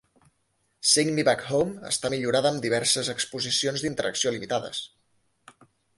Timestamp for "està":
1.91-2.11